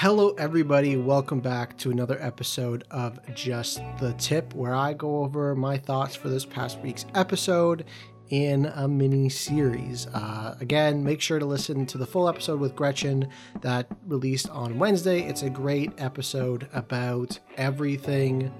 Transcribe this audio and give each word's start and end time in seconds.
Hello, 0.00 0.30
everybody. 0.38 0.96
Welcome 0.96 1.40
back 1.40 1.76
to 1.76 1.90
another 1.90 2.16
episode 2.22 2.84
of 2.90 3.18
Just 3.34 3.82
the 3.98 4.14
Tip, 4.14 4.54
where 4.54 4.74
I 4.74 4.94
go 4.94 5.22
over 5.22 5.54
my 5.54 5.76
thoughts 5.76 6.16
for 6.16 6.30
this 6.30 6.46
past 6.46 6.80
week's 6.80 7.04
episode 7.14 7.84
in 8.30 8.72
a 8.76 8.88
mini 8.88 9.28
series. 9.28 10.06
Uh, 10.06 10.56
again, 10.58 11.04
make 11.04 11.20
sure 11.20 11.38
to 11.38 11.44
listen 11.44 11.84
to 11.84 11.98
the 11.98 12.06
full 12.06 12.30
episode 12.30 12.60
with 12.60 12.74
Gretchen 12.74 13.28
that 13.60 13.88
released 14.06 14.48
on 14.48 14.78
Wednesday. 14.78 15.20
It's 15.20 15.42
a 15.42 15.50
great 15.50 15.92
episode 15.98 16.66
about 16.72 17.38
everything 17.58 18.50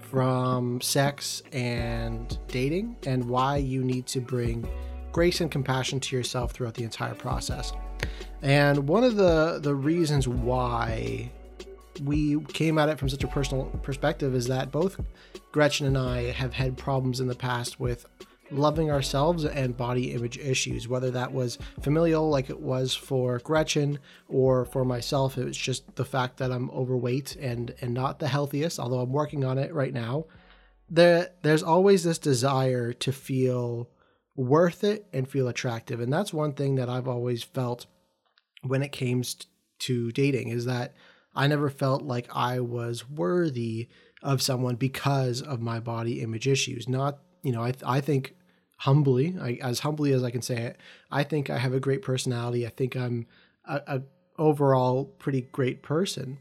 from 0.00 0.80
sex 0.80 1.40
and 1.52 2.36
dating 2.48 2.96
and 3.06 3.24
why 3.26 3.58
you 3.58 3.84
need 3.84 4.08
to 4.08 4.20
bring 4.20 4.68
grace 5.12 5.40
and 5.40 5.52
compassion 5.52 6.00
to 6.00 6.16
yourself 6.16 6.50
throughout 6.50 6.74
the 6.74 6.82
entire 6.82 7.14
process. 7.14 7.72
And 8.42 8.88
one 8.88 9.04
of 9.04 9.16
the 9.16 9.58
the 9.62 9.74
reasons 9.74 10.26
why 10.26 11.30
we 12.02 12.40
came 12.44 12.78
at 12.78 12.88
it 12.88 12.98
from 12.98 13.08
such 13.08 13.24
a 13.24 13.28
personal 13.28 13.64
perspective 13.82 14.34
is 14.34 14.46
that 14.46 14.72
both 14.72 15.00
Gretchen 15.52 15.86
and 15.86 15.98
I 15.98 16.32
have 16.32 16.54
had 16.54 16.76
problems 16.76 17.20
in 17.20 17.26
the 17.26 17.34
past 17.34 17.78
with 17.78 18.06
loving 18.50 18.90
ourselves 18.90 19.44
and 19.44 19.76
body 19.76 20.12
image 20.12 20.38
issues, 20.38 20.88
whether 20.88 21.10
that 21.10 21.32
was 21.32 21.58
familial, 21.80 22.28
like 22.28 22.50
it 22.50 22.60
was 22.60 22.94
for 22.94 23.38
Gretchen, 23.38 23.98
or 24.28 24.64
for 24.64 24.84
myself, 24.84 25.38
it 25.38 25.44
was 25.44 25.56
just 25.56 25.94
the 25.96 26.04
fact 26.04 26.38
that 26.38 26.50
I'm 26.50 26.70
overweight 26.70 27.36
and 27.36 27.74
and 27.80 27.94
not 27.94 28.18
the 28.18 28.28
healthiest. 28.28 28.78
Although 28.78 29.00
I'm 29.00 29.12
working 29.12 29.44
on 29.44 29.58
it 29.58 29.74
right 29.74 29.94
now. 29.94 30.26
There, 30.92 31.28
there's 31.42 31.62
always 31.62 32.02
this 32.02 32.18
desire 32.18 32.92
to 32.94 33.12
feel 33.12 33.88
worth 34.34 34.82
it 34.82 35.06
and 35.12 35.28
feel 35.28 35.46
attractive, 35.46 36.00
and 36.00 36.12
that's 36.12 36.32
one 36.32 36.52
thing 36.52 36.74
that 36.76 36.88
I've 36.88 37.06
always 37.06 37.44
felt 37.44 37.86
when 38.62 38.82
it 38.82 38.92
came 38.92 39.22
to 39.80 40.12
dating 40.12 40.48
is 40.48 40.64
that 40.66 40.94
I 41.34 41.46
never 41.46 41.70
felt 41.70 42.02
like 42.02 42.28
I 42.34 42.60
was 42.60 43.08
worthy 43.08 43.88
of 44.22 44.42
someone 44.42 44.76
because 44.76 45.40
of 45.40 45.60
my 45.60 45.80
body 45.80 46.20
image 46.20 46.46
issues. 46.46 46.88
Not, 46.88 47.18
you 47.42 47.52
know, 47.52 47.62
I, 47.62 47.72
I 47.86 48.00
think 48.00 48.34
humbly, 48.78 49.36
I, 49.40 49.58
as 49.62 49.80
humbly 49.80 50.12
as 50.12 50.22
I 50.22 50.30
can 50.30 50.42
say 50.42 50.56
it, 50.62 50.76
I 51.10 51.22
think 51.22 51.48
I 51.48 51.58
have 51.58 51.72
a 51.72 51.80
great 51.80 52.02
personality. 52.02 52.66
I 52.66 52.70
think 52.70 52.96
I'm 52.96 53.26
a, 53.64 53.80
a 53.86 54.02
overall 54.38 55.04
pretty 55.04 55.42
great 55.42 55.82
person. 55.82 56.38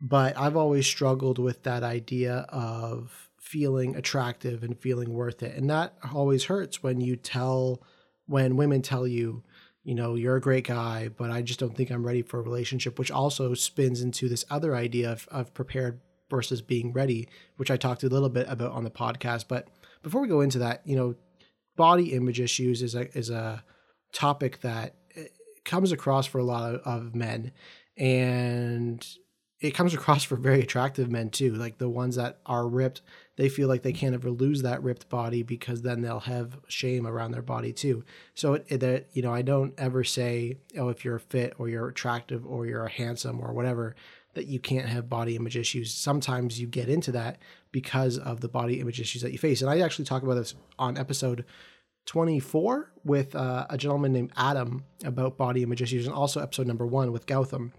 But 0.00 0.36
I've 0.36 0.56
always 0.56 0.86
struggled 0.86 1.38
with 1.38 1.62
that 1.62 1.82
idea 1.82 2.46
of 2.48 3.30
feeling 3.40 3.96
attractive 3.96 4.62
and 4.62 4.78
feeling 4.78 5.14
worth 5.14 5.42
it. 5.42 5.56
And 5.56 5.70
that 5.70 5.94
always 6.12 6.44
hurts 6.44 6.82
when 6.82 7.00
you 7.00 7.16
tell, 7.16 7.80
when 8.26 8.56
women 8.56 8.82
tell 8.82 9.06
you, 9.06 9.42
you 9.86 9.94
know, 9.94 10.16
you're 10.16 10.34
a 10.34 10.40
great 10.40 10.66
guy, 10.66 11.08
but 11.16 11.30
I 11.30 11.42
just 11.42 11.60
don't 11.60 11.76
think 11.76 11.92
I'm 11.92 12.04
ready 12.04 12.20
for 12.20 12.40
a 12.40 12.42
relationship, 12.42 12.98
which 12.98 13.12
also 13.12 13.54
spins 13.54 14.02
into 14.02 14.28
this 14.28 14.44
other 14.50 14.74
idea 14.74 15.12
of, 15.12 15.28
of 15.30 15.54
prepared 15.54 16.00
versus 16.28 16.60
being 16.60 16.92
ready, 16.92 17.28
which 17.56 17.70
I 17.70 17.76
talked 17.76 18.02
a 18.02 18.08
little 18.08 18.28
bit 18.28 18.46
about 18.48 18.72
on 18.72 18.82
the 18.82 18.90
podcast. 18.90 19.44
But 19.46 19.68
before 20.02 20.20
we 20.20 20.26
go 20.26 20.40
into 20.40 20.58
that, 20.58 20.82
you 20.84 20.96
know, 20.96 21.14
body 21.76 22.14
image 22.14 22.40
issues 22.40 22.82
is 22.82 22.96
a 22.96 23.16
is 23.16 23.30
a 23.30 23.62
topic 24.12 24.60
that 24.62 24.96
eh, 25.14 25.26
comes 25.64 25.92
across 25.92 26.26
for 26.26 26.38
a 26.38 26.44
lot 26.44 26.74
of, 26.74 26.80
of 26.80 27.14
men 27.14 27.52
and 27.96 29.06
it 29.60 29.72
comes 29.72 29.94
across 29.94 30.22
for 30.22 30.36
very 30.36 30.60
attractive 30.60 31.10
men 31.10 31.30
too 31.30 31.54
like 31.54 31.78
the 31.78 31.88
ones 31.88 32.16
that 32.16 32.38
are 32.46 32.68
ripped 32.68 33.00
they 33.36 33.48
feel 33.50 33.68
like 33.68 33.82
they 33.82 33.92
can't 33.92 34.14
ever 34.14 34.30
lose 34.30 34.62
that 34.62 34.82
ripped 34.82 35.08
body 35.08 35.42
because 35.42 35.82
then 35.82 36.00
they'll 36.00 36.20
have 36.20 36.58
shame 36.68 37.06
around 37.06 37.32
their 37.32 37.42
body 37.42 37.72
too. 37.72 38.02
So 38.34 38.58
that 38.70 39.06
you 39.12 39.22
know 39.22 39.32
i 39.32 39.42
don't 39.42 39.74
ever 39.78 40.04
say 40.04 40.56
oh 40.76 40.88
if 40.88 41.04
you're 41.04 41.18
fit 41.18 41.54
or 41.58 41.68
you're 41.68 41.88
attractive 41.88 42.46
or 42.46 42.66
you're 42.66 42.88
handsome 42.88 43.40
or 43.40 43.52
whatever 43.52 43.94
that 44.34 44.46
you 44.46 44.60
can't 44.60 44.88
have 44.88 45.08
body 45.08 45.34
image 45.34 45.56
issues. 45.56 45.94
Sometimes 45.94 46.60
you 46.60 46.66
get 46.66 46.90
into 46.90 47.10
that 47.12 47.38
because 47.72 48.18
of 48.18 48.40
the 48.42 48.48
body 48.48 48.80
image 48.80 49.00
issues 49.00 49.22
that 49.22 49.32
you 49.32 49.38
face. 49.38 49.60
And 49.60 49.70
i 49.70 49.80
actually 49.80 50.06
talk 50.06 50.22
about 50.22 50.34
this 50.34 50.54
on 50.78 50.98
episode 50.98 51.44
24 52.06 52.92
with 53.04 53.34
uh, 53.34 53.66
a 53.68 53.76
gentleman 53.76 54.12
named 54.12 54.32
adam 54.36 54.84
about 55.04 55.36
body 55.36 55.62
image 55.62 55.82
issues 55.82 56.06
and 56.06 56.14
also 56.14 56.40
episode 56.40 56.66
number 56.66 56.86
one 56.86 57.10
with 57.12 57.26
gautam 57.26 57.72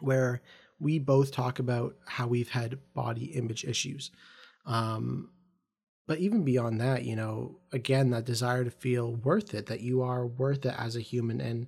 where 0.00 0.42
we 0.78 0.98
both 0.98 1.32
talk 1.32 1.58
about 1.58 1.96
how 2.06 2.26
we've 2.26 2.50
had 2.50 2.78
body 2.94 3.26
image 3.26 3.64
issues. 3.64 4.10
Um, 4.66 5.30
but 6.06 6.18
even 6.18 6.44
beyond 6.44 6.80
that, 6.80 7.04
you 7.04 7.16
know, 7.16 7.58
again, 7.72 8.10
that 8.10 8.24
desire 8.24 8.64
to 8.64 8.70
feel 8.70 9.16
worth 9.16 9.54
it, 9.54 9.66
that 9.66 9.80
you 9.80 10.02
are 10.02 10.26
worth 10.26 10.64
it 10.64 10.74
as 10.78 10.96
a 10.96 11.00
human. 11.00 11.40
And 11.40 11.66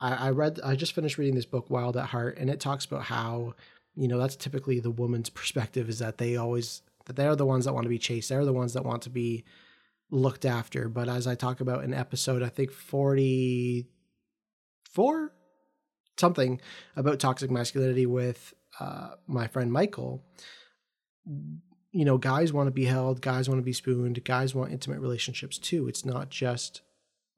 I, 0.00 0.28
I 0.28 0.30
read, 0.30 0.58
I 0.64 0.74
just 0.74 0.94
finished 0.94 1.18
reading 1.18 1.34
this 1.34 1.44
book, 1.44 1.68
Wild 1.68 1.96
at 1.96 2.06
Heart, 2.06 2.38
and 2.38 2.48
it 2.48 2.60
talks 2.60 2.86
about 2.86 3.02
how, 3.02 3.54
you 3.94 4.08
know, 4.08 4.18
that's 4.18 4.36
typically 4.36 4.80
the 4.80 4.90
woman's 4.90 5.30
perspective 5.30 5.88
is 5.88 5.98
that 5.98 6.18
they 6.18 6.36
always, 6.36 6.82
that 7.06 7.16
they're 7.16 7.36
the 7.36 7.44
ones 7.44 7.66
that 7.66 7.74
want 7.74 7.84
to 7.84 7.90
be 7.90 7.98
chased. 7.98 8.30
They're 8.30 8.44
the 8.44 8.52
ones 8.52 8.72
that 8.72 8.84
want 8.84 9.02
to 9.02 9.10
be 9.10 9.44
looked 10.10 10.46
after. 10.46 10.88
But 10.88 11.08
as 11.08 11.26
I 11.26 11.34
talk 11.34 11.60
about 11.60 11.84
in 11.84 11.92
episode, 11.92 12.42
I 12.42 12.48
think 12.48 12.70
44, 12.70 15.32
something 16.18 16.60
about 16.96 17.20
toxic 17.20 17.50
masculinity 17.50 18.06
with 18.06 18.54
uh, 18.80 19.10
my 19.26 19.46
friend 19.46 19.72
Michael, 19.72 20.24
you 21.26 22.04
know, 22.04 22.18
guys 22.18 22.52
want 22.52 22.66
to 22.66 22.72
be 22.72 22.84
held, 22.84 23.20
guys 23.20 23.48
want 23.48 23.58
to 23.58 23.64
be 23.64 23.72
spooned, 23.72 24.24
guys 24.24 24.54
want 24.54 24.72
intimate 24.72 25.00
relationships 25.00 25.58
too. 25.58 25.88
It's 25.88 26.04
not 26.04 26.28
just 26.28 26.82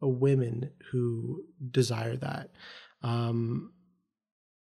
women 0.00 0.70
who 0.90 1.44
desire 1.70 2.16
that. 2.16 2.50
Um, 3.02 3.72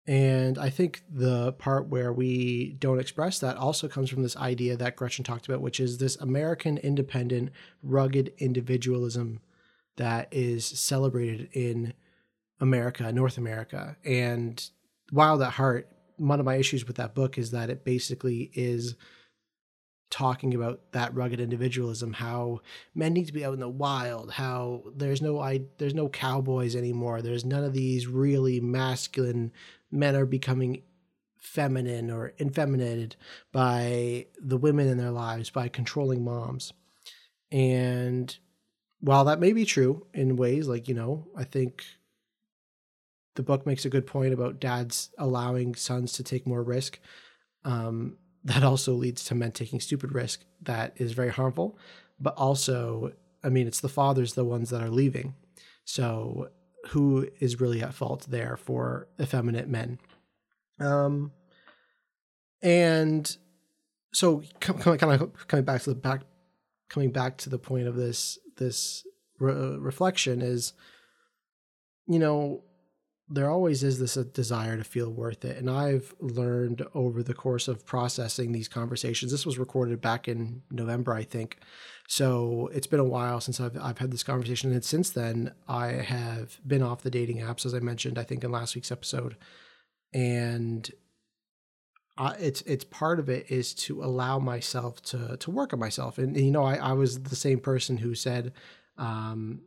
and 0.08 0.60
I 0.60 0.70
think 0.70 1.04
the 1.10 1.54
part 1.54 1.88
where 1.88 2.14
we 2.14 2.76
don't 2.78 3.00
express 3.00 3.40
that 3.40 3.58
also 3.58 3.88
comes 3.88 4.10
from 4.10 4.22
this 4.22 4.38
idea 4.38 4.78
that 4.78 4.96
Gretchen 4.96 5.26
talked 5.26 5.48
about, 5.48 5.62
which 5.62 5.80
is 5.80 5.98
this 5.98 6.16
American 6.18 6.78
independent, 6.78 7.52
rugged 7.82 8.34
individualism 8.38 9.40
that 9.98 10.28
is 10.32 10.66
celebrated 10.66 11.50
in 11.54 11.94
America, 12.60 13.12
North 13.12 13.38
America. 13.38 13.98
And 14.06 14.64
Wild 15.12 15.42
at 15.42 15.54
Heart, 15.54 15.90
one 16.18 16.40
of 16.40 16.46
my 16.46 16.56
issues 16.56 16.88
with 16.88 16.98
that 16.98 17.16
book 17.16 17.38
is 17.38 17.52
that 17.52 17.70
it 17.70 17.84
basically 17.84 18.52
is 18.54 18.96
talking 20.10 20.54
about 20.54 20.80
that 20.92 21.14
rugged 21.16 21.40
individualism 21.40 22.14
how 22.14 22.62
men 22.94 23.12
need 23.12 23.26
to 23.26 23.34
be 23.34 23.44
out 23.44 23.54
in 23.54 23.60
the 23.60 23.68
wild 23.68 24.32
how 24.32 24.84
there's 24.96 25.22
no 25.22 25.40
I, 25.40 25.64
there's 25.78 25.96
no 25.96 26.08
cowboys 26.08 26.76
anymore 26.76 27.22
there's 27.22 27.44
none 27.44 27.64
of 27.64 27.74
these 27.74 28.08
really 28.08 28.62
masculine 28.62 29.52
men 29.92 30.16
are 30.16 30.26
becoming 30.26 30.84
feminine 31.38 32.12
or 32.12 32.34
infeminated 32.38 33.16
by 33.52 34.28
the 34.40 34.58
women 34.58 34.88
in 34.88 34.98
their 34.98 35.12
lives 35.12 35.50
by 35.50 35.68
controlling 35.68 36.24
moms 36.24 36.72
and 37.52 38.38
while 39.00 39.26
that 39.26 39.40
may 39.40 39.54
be 39.54 39.66
true 39.66 40.06
in 40.14 40.38
ways 40.38 40.68
like 40.68 40.88
you 40.88 40.94
know 40.94 41.28
i 41.36 41.44
think 41.44 41.84
the 43.35 43.44
book 43.44 43.66
makes 43.66 43.85
a 43.85 43.90
good 43.90 44.07
point 44.07 44.34
about 44.34 44.59
dads 44.59 45.12
allowing 45.18 45.75
sons 45.75 46.13
to 46.13 46.23
take 46.23 46.47
more 46.47 46.63
risk. 46.63 47.00
Um, 47.63 48.18
that 48.46 48.63
also 48.63 48.94
leads 48.94 49.23
to 49.25 49.35
men 49.35 49.51
taking 49.51 49.79
stupid 49.79 50.13
risk 50.13 50.46
that 50.62 50.94
is 50.97 51.13
very 51.13 51.29
harmful. 51.31 51.78
But 52.19 52.35
also, 52.38 53.12
I 53.44 53.50
mean, 53.50 53.68
it's 53.68 53.81
the 53.81 53.90
fathers, 53.90 54.34
the 54.34 54.46
ones 54.46 54.69
that 54.69 54.81
are 54.81 54.90
leaving. 54.90 55.34
So 55.84 56.50
who 56.90 57.28
is 57.40 57.59
really 57.59 57.81
at 57.81 57.94
fault 57.94 58.28
there 58.29 58.56
for 58.56 59.07
effeminate 59.19 59.67
men? 59.67 60.00
Um, 60.79 61.31
and 62.62 63.35
so 64.13 64.44
kind 64.59 64.79
of 64.79 65.47
coming 65.47 65.66
back 65.66 65.81
to 65.81 65.90
the 65.90 65.96
back, 65.96 66.22
coming 66.90 67.12
back 67.12 67.38
to 67.38 67.50
the 67.50 67.59
point 67.59 67.88
of 67.88 67.96
this 67.96 68.40
this 68.57 69.06
re- 69.40 69.78
reflection 69.78 70.41
is, 70.41 70.73
you 72.07 72.19
know, 72.19 72.63
there 73.28 73.50
always 73.50 73.84
is 73.84 73.97
this 73.97 74.13
desire 74.13 74.78
to 74.78 74.84
feel 74.84 75.11
worth 75.11 75.44
it. 75.46 75.58
And 75.58 75.70
I've 75.70 76.14
learned 76.20 76.85
over 76.94 77.23
the 77.23 77.34
course 77.34 77.67
of 77.67 77.85
processing 77.85 78.52
these 78.52 78.67
conversations. 78.67 79.32
This 79.32 79.46
was 79.46 79.58
recorded 79.58 80.00
back 80.00 80.28
in 80.28 80.61
November, 80.70 81.14
I 81.14 81.23
think. 81.23 81.58
So 82.08 82.70
it's 82.72 82.85
been 82.85 83.00
a 83.00 83.03
while 83.03 83.41
since 83.41 83.59
I've 83.59 83.76
I've 83.82 83.97
had 83.97 84.11
this 84.11 84.22
conversation. 84.22 84.72
And 84.72 84.85
since 84.85 85.09
then, 85.09 85.53
I 85.67 85.88
have 85.88 86.59
been 86.67 86.84
off 86.84 87.02
the 87.02 87.09
dating 87.09 87.40
apps, 87.40 87.66
as 87.66 87.73
I 87.73 87.79
mentioned, 87.79 88.20
I 88.20 88.23
think 88.23 88.44
in 88.44 88.52
last 88.52 88.76
week's 88.76 88.91
episode. 88.91 89.38
And 90.14 90.90
I, 92.17 92.35
it's 92.35 92.61
it's 92.61 92.85
part 92.85 93.20
of 93.20 93.28
it 93.28 93.50
is 93.50 93.73
to 93.73 94.03
allow 94.03 94.38
myself 94.38 95.02
to 95.03 95.35
to 95.38 95.50
work 95.52 95.73
on 95.73 95.79
myself. 95.79 96.20
And, 96.20 96.35
and 96.35 96.46
you 96.46 96.52
know, 96.52 96.64
I, 96.64 96.76
I 96.76 96.94
was 96.94 97.23
the 97.23 97.35
same 97.35 97.59
person 97.59 97.97
who 97.97 98.14
said, 98.14 98.53
um, 99.00 99.61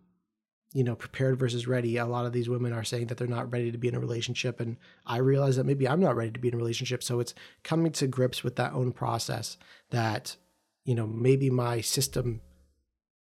you 0.72 0.84
know, 0.84 0.94
prepared 0.94 1.38
versus 1.38 1.66
ready. 1.66 1.96
A 1.96 2.04
lot 2.04 2.26
of 2.26 2.32
these 2.32 2.48
women 2.48 2.72
are 2.72 2.84
saying 2.84 3.06
that 3.06 3.16
they're 3.16 3.26
not 3.26 3.50
ready 3.50 3.72
to 3.72 3.78
be 3.78 3.88
in 3.88 3.94
a 3.94 4.00
relationship. 4.00 4.60
And 4.60 4.76
I 5.06 5.18
realize 5.18 5.56
that 5.56 5.64
maybe 5.64 5.88
I'm 5.88 6.00
not 6.00 6.16
ready 6.16 6.30
to 6.30 6.40
be 6.40 6.48
in 6.48 6.54
a 6.54 6.58
relationship. 6.58 7.02
So 7.02 7.20
it's 7.20 7.34
coming 7.64 7.92
to 7.92 8.06
grips 8.06 8.44
with 8.44 8.56
that 8.56 8.74
own 8.74 8.92
process 8.92 9.56
that, 9.90 10.36
you 10.84 10.94
know, 10.94 11.06
maybe 11.06 11.48
my 11.48 11.80
system 11.80 12.42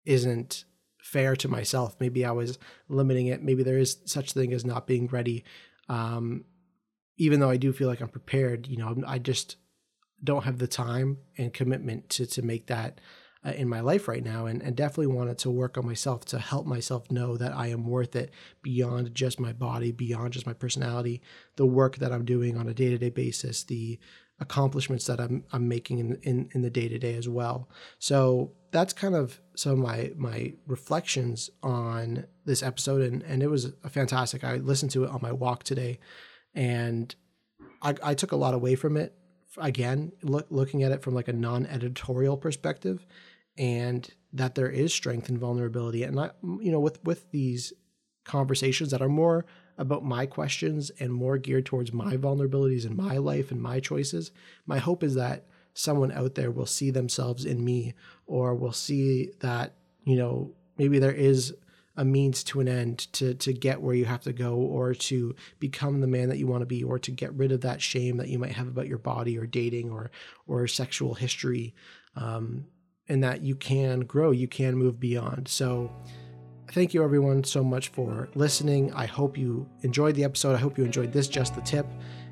isn't 0.05 0.65
fair 1.01 1.35
to 1.35 1.47
myself. 1.47 1.95
Maybe 1.99 2.23
I 2.23 2.31
was 2.31 2.59
limiting 2.87 3.27
it. 3.27 3.41
Maybe 3.41 3.63
there 3.63 3.79
is 3.79 3.97
such 4.05 4.33
thing 4.33 4.53
as 4.53 4.63
not 4.63 4.85
being 4.85 5.07
ready. 5.07 5.43
Um, 5.89 6.45
even 7.17 7.39
though 7.39 7.49
I 7.49 7.57
do 7.57 7.73
feel 7.73 7.87
like 7.87 8.01
I'm 8.01 8.09
prepared, 8.09 8.67
you 8.67 8.77
know, 8.77 8.95
I 9.05 9.17
just 9.17 9.57
don't 10.23 10.43
have 10.43 10.59
the 10.59 10.67
time 10.67 11.17
and 11.37 11.53
commitment 11.53 12.09
to 12.09 12.25
to 12.27 12.41
make 12.43 12.67
that 12.67 13.01
uh, 13.45 13.51
in 13.51 13.67
my 13.67 13.79
life 13.79 14.07
right 14.07 14.23
now 14.23 14.45
and, 14.45 14.61
and 14.61 14.75
definitely 14.75 15.07
wanted 15.07 15.37
to 15.39 15.49
work 15.49 15.77
on 15.77 15.85
myself 15.85 16.25
to 16.25 16.39
help 16.39 16.65
myself 16.65 17.09
know 17.09 17.37
that 17.37 17.53
I 17.53 17.67
am 17.67 17.87
worth 17.87 18.15
it 18.15 18.31
beyond 18.61 19.15
just 19.15 19.39
my 19.39 19.53
body, 19.53 19.91
beyond 19.91 20.33
just 20.33 20.45
my 20.45 20.53
personality, 20.53 21.21
the 21.55 21.65
work 21.65 21.97
that 21.97 22.11
I'm 22.11 22.25
doing 22.25 22.57
on 22.57 22.67
a 22.67 22.73
day-to-day 22.73 23.09
basis, 23.09 23.63
the 23.63 23.99
accomplishments 24.39 25.05
that 25.05 25.21
I'm 25.21 25.43
I'm 25.53 25.67
making 25.67 25.99
in 25.99 26.19
in, 26.23 26.49
in 26.53 26.61
the 26.61 26.69
day-to-day 26.69 27.15
as 27.15 27.29
well. 27.29 27.69
So 27.99 28.51
that's 28.71 28.91
kind 28.91 29.15
of 29.15 29.39
some 29.55 29.73
of 29.73 29.77
my 29.79 30.11
my 30.17 30.53
reflections 30.67 31.49
on 31.61 32.25
this 32.45 32.63
episode 32.63 33.01
and, 33.01 33.21
and 33.23 33.43
it 33.43 33.49
was 33.49 33.73
fantastic. 33.89 34.43
I 34.43 34.55
listened 34.55 34.91
to 34.91 35.03
it 35.03 35.11
on 35.11 35.19
my 35.21 35.31
walk 35.31 35.63
today 35.63 35.99
and 36.55 37.13
I, 37.81 37.95
I 38.03 38.13
took 38.15 38.31
a 38.31 38.35
lot 38.35 38.53
away 38.53 38.75
from 38.75 38.97
it 38.97 39.15
again 39.57 40.11
look, 40.23 40.47
looking 40.49 40.83
at 40.83 40.91
it 40.91 41.01
from 41.01 41.13
like 41.13 41.27
a 41.27 41.33
non-editorial 41.33 42.37
perspective 42.37 43.05
and 43.61 44.09
that 44.33 44.55
there 44.55 44.69
is 44.69 44.91
strength 44.91 45.29
and 45.29 45.37
vulnerability. 45.37 46.03
And 46.03 46.19
i 46.19 46.31
you 46.43 46.71
know 46.71 46.79
with 46.79 47.01
with 47.05 47.31
these 47.31 47.71
conversations 48.25 48.91
that 48.91 49.01
are 49.01 49.09
more 49.09 49.45
about 49.77 50.03
my 50.03 50.25
questions 50.25 50.91
and 50.99 51.13
more 51.13 51.37
geared 51.37 51.65
towards 51.65 51.93
my 51.93 52.17
vulnerabilities 52.17 52.85
in 52.85 52.95
my 52.95 53.17
life 53.17 53.51
and 53.51 53.61
my 53.61 53.79
choices 53.79 54.29
my 54.67 54.77
hope 54.77 55.03
is 55.03 55.15
that 55.15 55.47
someone 55.73 56.11
out 56.11 56.35
there 56.35 56.51
will 56.51 56.67
see 56.67 56.91
themselves 56.91 57.45
in 57.45 57.65
me 57.65 57.95
or 58.27 58.53
will 58.53 58.73
see 58.73 59.31
that 59.39 59.73
you 60.03 60.15
know 60.15 60.53
maybe 60.77 60.99
there 60.99 61.11
is 61.11 61.55
a 61.97 62.05
means 62.05 62.43
to 62.43 62.59
an 62.59 62.67
end 62.67 62.99
to 63.11 63.33
to 63.33 63.53
get 63.53 63.81
where 63.81 63.95
you 63.95 64.05
have 64.05 64.21
to 64.21 64.33
go 64.33 64.55
or 64.55 64.93
to 64.93 65.35
become 65.59 65.99
the 65.99 66.07
man 66.07 66.29
that 66.29 66.37
you 66.37 66.47
want 66.47 66.61
to 66.61 66.65
be 66.67 66.83
or 66.83 66.99
to 66.99 67.11
get 67.11 67.33
rid 67.33 67.51
of 67.51 67.61
that 67.61 67.81
shame 67.81 68.17
that 68.17 68.29
you 68.29 68.37
might 68.37 68.53
have 68.53 68.67
about 68.67 68.87
your 68.87 68.97
body 68.97 69.37
or 69.37 69.45
dating 69.45 69.89
or 69.89 70.11
or 70.47 70.67
sexual 70.67 71.15
history. 71.15 71.73
Um, 72.15 72.65
and 73.11 73.21
that 73.21 73.41
you 73.41 73.55
can 73.55 73.99
grow, 74.01 74.31
you 74.31 74.47
can 74.47 74.75
move 74.75 74.97
beyond. 74.99 75.49
So, 75.49 75.91
thank 76.71 76.93
you 76.93 77.03
everyone 77.03 77.43
so 77.43 77.61
much 77.61 77.89
for 77.89 78.29
listening. 78.35 78.93
I 78.93 79.05
hope 79.05 79.37
you 79.37 79.67
enjoyed 79.81 80.15
the 80.15 80.23
episode. 80.23 80.55
I 80.55 80.59
hope 80.59 80.77
you 80.77 80.85
enjoyed 80.85 81.11
this 81.11 81.27
just 81.27 81.53
the 81.53 81.61
tip. 81.61 81.85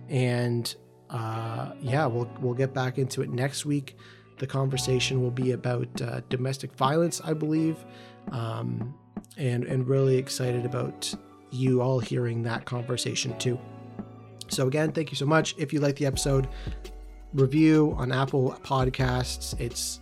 And 0.08 0.74
uh, 1.10 1.74
yeah, 1.82 2.06
we'll 2.06 2.32
we'll 2.40 2.54
get 2.54 2.74
back 2.74 2.98
into 2.98 3.22
it 3.22 3.30
next 3.30 3.66
week. 3.66 3.98
The 4.38 4.48
conversation 4.48 5.22
will 5.22 5.32
be 5.32 5.52
about 5.52 6.02
uh, 6.02 6.22
domestic 6.30 6.74
violence, 6.76 7.20
I 7.24 7.34
believe, 7.34 7.84
um, 8.32 8.96
and 9.38 9.66
and 9.66 9.86
really 9.86 10.16
excited 10.16 10.66
about 10.66 11.14
you 11.52 11.82
all 11.82 12.00
hearing 12.00 12.44
that 12.44 12.64
conversation 12.64 13.38
too. 13.38 13.60
So 14.48 14.68
again, 14.68 14.94
thank 14.94 15.12
you 15.12 15.18
so 15.18 15.26
much. 15.26 15.56
If 15.58 15.74
you 15.74 15.82
like 15.82 15.98
the 15.98 16.06
episode, 16.06 16.48
review 17.34 17.94
on 17.98 18.14
Apple 18.14 18.58
Podcasts. 18.64 19.60
It's 19.60 20.00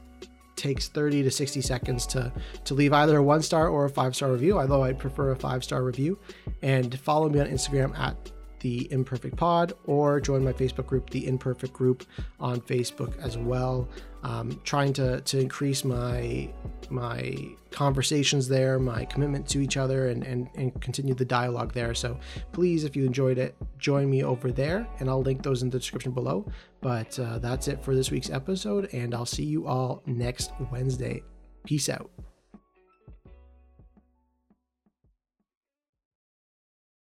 takes 0.58 0.90
30 0.90 1.24
to 1.24 1.32
60 1.32 1.62
seconds 1.62 2.06
to 2.08 2.32
to 2.66 2.74
leave 2.74 2.92
either 2.92 3.18
a 3.18 3.24
one 3.24 3.42
star 3.42 3.70
or 3.70 3.86
a 3.86 3.90
five 3.90 4.16
star 4.16 4.32
review. 4.32 4.60
Although 4.60 4.84
i'd 4.84 5.00
prefer 5.00 5.32
a 5.32 5.36
five 5.36 5.64
star 5.64 5.84
review. 5.84 6.20
And 6.62 7.00
follow 7.00 7.30
me 7.30 7.40
on 7.40 7.48
instagram 7.48 7.98
at 7.98 8.32
the 8.60 8.92
imperfect 8.92 9.36
pod 9.36 9.74
or 9.86 10.20
join 10.20 10.44
my 10.44 10.54
facebook 10.54 10.88
group 10.88 11.10
the 11.10 11.28
imperfect 11.28 11.74
group 11.74 12.06
on 12.40 12.60
facebook 12.62 13.18
as 13.20 13.38
well. 13.38 13.88
Um, 14.24 14.60
trying 14.64 14.94
to 14.94 15.22
to 15.22 15.40
increase 15.40 15.86
my 15.86 16.50
my 16.90 17.36
conversations 17.72 18.48
there 18.48 18.80
my 18.80 19.06
commitment 19.06 19.48
to 19.50 19.60
each 19.60 19.78
other 19.78 20.08
and, 20.08 20.24
and 20.24 20.50
and 20.56 20.80
continue 20.82 21.14
the 21.14 21.26
dialogue 21.26 21.74
there. 21.74 21.94
So 21.94 22.20
please 22.52 22.84
if 22.84 22.96
you 22.96 23.06
enjoyed 23.06 23.38
it 23.38 23.56
join 23.78 24.10
me 24.10 24.24
over 24.24 24.52
there 24.52 24.88
and 25.00 25.10
i'll 25.10 25.22
link 25.22 25.44
those 25.44 25.64
in 25.64 25.70
the 25.70 25.80
description 25.80 26.12
below. 26.12 26.46
But 26.82 27.18
uh, 27.20 27.40
that's 27.40 27.68
it 27.68 27.84
for 27.84 27.96
this 27.96 28.12
week's 28.12 28.30
episode 28.30 28.90
and 28.94 29.14
i'll 29.14 29.26
see 29.26 29.46
you 29.46 29.68
all 29.68 30.02
next 30.06 30.52
wednesday. 30.72 31.24
Peace 31.66 31.90
out 31.90 32.10